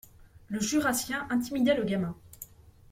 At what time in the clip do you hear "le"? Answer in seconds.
0.47-0.59, 1.77-1.83